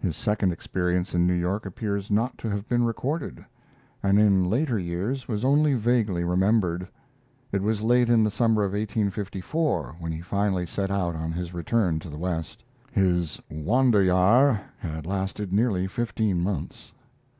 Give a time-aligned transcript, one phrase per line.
[0.00, 3.44] His second experience in New York appears not to have been recorded,
[4.02, 6.88] and in later years was only vaguely remembered.
[7.52, 11.54] It was late in the summer of 1854 when he finally set out on his
[11.54, 12.64] return to the West.
[12.90, 16.92] His 'Wanderjahr' had lasted nearly fifteen months.